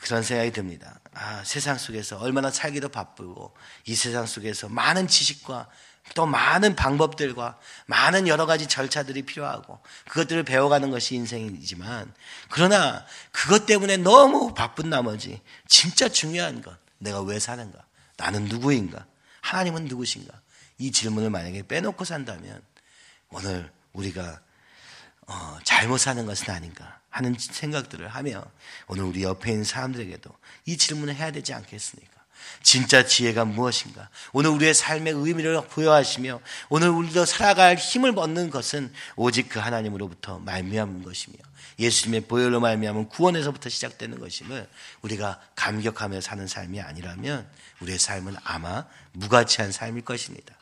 그런 0.01 0.23
생각이 0.23 0.51
듭니다. 0.51 0.99
아, 1.13 1.43
세상 1.45 1.77
속에서 1.77 2.17
얼마나 2.17 2.49
살기도 2.49 2.89
바쁘고 2.89 3.53
이 3.85 3.95
세상 3.95 4.25
속에서 4.25 4.67
많은 4.67 5.07
지식과 5.07 5.69
또 6.15 6.25
많은 6.25 6.75
방법들과 6.75 7.59
많은 7.85 8.27
여러 8.27 8.47
가지 8.47 8.67
절차들이 8.67 9.21
필요하고 9.21 9.79
그것들을 10.09 10.43
배워가는 10.43 10.89
것이 10.89 11.15
인생이지만 11.15 12.11
그러나 12.49 13.05
그것 13.31 13.67
때문에 13.67 13.97
너무 13.97 14.53
바쁜 14.55 14.89
나머지 14.89 15.39
진짜 15.67 16.09
중요한 16.09 16.61
것 16.61 16.75
내가 16.97 17.21
왜 17.21 17.39
사는가? 17.39 17.79
나는 18.17 18.45
누구인가? 18.45 19.05
하나님은 19.41 19.85
누구신가? 19.85 20.33
이 20.79 20.91
질문을 20.91 21.29
만약에 21.29 21.67
빼놓고 21.67 22.03
산다면 22.03 22.61
오늘 23.29 23.71
우리가 23.93 24.41
어, 25.27 25.60
잘못 25.63 25.97
사는 25.97 26.25
것은 26.25 26.49
아닌가 26.53 26.99
하는 27.10 27.36
생각들을 27.38 28.07
하며 28.07 28.43
오늘 28.88 29.03
우리 29.03 29.23
옆에 29.23 29.51
있는 29.51 29.63
사람들에게도 29.63 30.29
이 30.65 30.77
질문을 30.77 31.15
해야 31.15 31.31
되지 31.31 31.53
않겠습니까? 31.53 32.21
진짜 32.63 33.05
지혜가 33.05 33.45
무엇인가? 33.45 34.10
오늘 34.34 34.49
우리의 34.51 34.73
삶의 34.73 35.13
의미를 35.13 35.62
부여하시며 35.67 36.41
오늘 36.69 36.89
우리도 36.89 37.25
살아갈 37.25 37.75
힘을 37.75 38.17
얻는 38.17 38.49
것은 38.49 38.91
오직 39.15 39.49
그 39.49 39.60
하나님으로부터 39.60 40.39
말미암은 40.39 41.03
것이며 41.03 41.38
예수님의 41.79 42.21
보혈로 42.21 42.60
말미암은 42.60 43.10
구원에서부터 43.10 43.69
시작되는 43.69 44.19
것임을 44.19 44.67
우리가 45.01 45.39
감격하며 45.55 46.21
사는 46.21 46.45
삶이 46.47 46.79
아니라면 46.81 47.47
우리의 47.81 47.97
삶은 47.97 48.36
아마 48.43 48.86
무가치한 49.13 49.71
삶일 49.71 50.03
것입니다. 50.03 50.55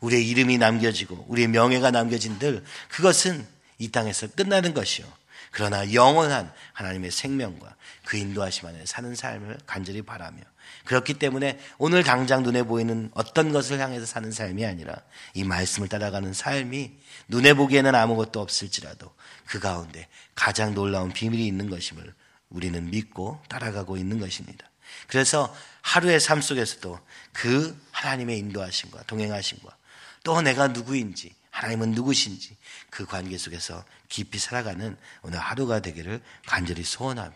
우리의 0.00 0.28
이름이 0.28 0.58
남겨지고 0.58 1.26
우리의 1.28 1.48
명예가 1.48 1.90
남겨진들 1.90 2.64
그것은 2.88 3.46
이 3.78 3.90
땅에서 3.90 4.28
끝나는 4.28 4.74
것이요. 4.74 5.06
그러나 5.50 5.92
영원한 5.92 6.52
하나님의 6.72 7.10
생명과 7.10 7.76
그 8.04 8.16
인도하심 8.16 8.68
안에 8.68 8.84
사는 8.86 9.14
삶을 9.14 9.58
간절히 9.66 10.02
바라며 10.02 10.42
그렇기 10.84 11.14
때문에 11.14 11.58
오늘 11.78 12.04
당장 12.04 12.42
눈에 12.42 12.62
보이는 12.62 13.10
어떤 13.14 13.52
것을 13.52 13.80
향해서 13.80 14.06
사는 14.06 14.30
삶이 14.30 14.64
아니라 14.64 14.94
이 15.34 15.44
말씀을 15.44 15.88
따라가는 15.88 16.32
삶이 16.32 16.92
눈에 17.28 17.54
보기에는 17.54 17.94
아무것도 17.94 18.40
없을지라도 18.40 19.12
그 19.46 19.58
가운데 19.58 20.08
가장 20.34 20.74
놀라운 20.74 21.12
비밀이 21.12 21.46
있는 21.46 21.70
것임을 21.70 22.14
우리는 22.48 22.90
믿고 22.90 23.40
따라가고 23.48 23.96
있는 23.96 24.20
것입니다. 24.20 24.68
그래서 25.08 25.54
하루의 25.82 26.20
삶 26.20 26.40
속에서도 26.40 26.98
그 27.32 27.80
하나님의 27.90 28.38
인도하심과 28.38 29.04
동행하심과 29.04 29.76
또 30.22 30.40
내가 30.40 30.68
누구인지 30.68 31.34
하나님은 31.56 31.92
누구신지 31.92 32.54
그 32.90 33.06
관계 33.06 33.38
속에서 33.38 33.82
깊이 34.10 34.38
살아가는 34.38 34.94
오늘 35.22 35.38
하루가 35.38 35.80
되기를 35.80 36.20
간절히 36.46 36.84
소원하며 36.84 37.32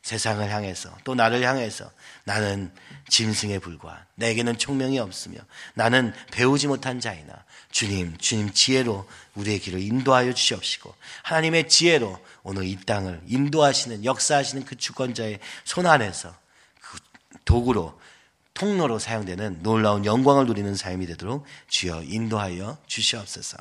세상을 0.00 0.50
향해서 0.50 0.96
또 1.04 1.14
나를 1.14 1.42
향해서 1.42 1.90
나는 2.24 2.72
짐승에 3.10 3.58
불과한 3.58 4.02
내게는 4.14 4.56
총명이 4.56 4.98
없으며 4.98 5.38
나는 5.74 6.14
배우지 6.32 6.68
못한 6.68 7.00
자이나 7.00 7.44
주님 7.70 8.16
주님 8.16 8.50
지혜로 8.50 9.06
우리의 9.34 9.58
길을 9.58 9.82
인도하여 9.82 10.32
주시옵시고 10.32 10.94
하나님의 11.24 11.68
지혜로 11.68 12.18
오늘 12.42 12.64
이 12.64 12.78
땅을 12.86 13.20
인도하시는 13.26 14.06
역사하시는 14.06 14.64
그 14.64 14.76
주권자의 14.76 15.38
손 15.64 15.84
안에서 15.86 16.34
그 16.80 16.98
도구로 17.44 18.00
통로로 18.60 18.98
사용되는 18.98 19.62
놀라운 19.62 20.04
영광을 20.04 20.44
누리는 20.44 20.74
삶이 20.74 21.06
되도록 21.06 21.46
주여 21.68 22.02
인도하여 22.02 22.76
주시옵소서. 22.86 23.56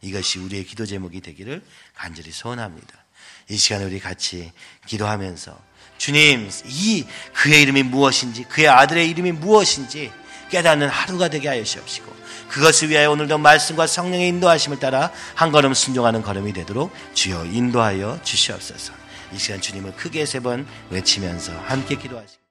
이것이 0.00 0.38
우리의 0.38 0.64
기도 0.64 0.86
제목이 0.86 1.20
되기를 1.22 1.60
간절히 1.92 2.30
소원합니다. 2.30 3.04
이 3.50 3.56
시간에 3.56 3.84
우리 3.84 3.98
같이 3.98 4.52
기도하면서 4.86 5.58
주님, 5.98 6.48
이 6.66 7.04
그의 7.32 7.62
이름이 7.62 7.82
무엇인지, 7.82 8.44
그의 8.44 8.68
아들의 8.68 9.10
이름이 9.10 9.32
무엇인지 9.32 10.12
깨닫는 10.50 10.88
하루가 10.88 11.26
되게 11.26 11.48
하여 11.48 11.64
주옵시고 11.64 12.14
그것을 12.50 12.90
위하여 12.90 13.10
오늘도 13.10 13.38
말씀과 13.38 13.88
성령의 13.88 14.28
인도하심을 14.28 14.78
따라 14.78 15.10
한 15.34 15.50
걸음 15.50 15.74
순종하는 15.74 16.22
걸음이 16.22 16.52
되도록 16.52 16.92
주여 17.14 17.46
인도하여 17.46 18.20
주시옵소서. 18.22 18.92
이 19.32 19.38
시간 19.38 19.60
주님을 19.60 19.96
크게 19.96 20.26
세 20.26 20.38
번 20.38 20.64
외치면서 20.90 21.58
함께 21.62 21.96
기도하시고 21.96 22.43